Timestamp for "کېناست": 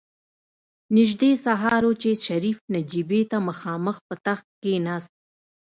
4.61-5.13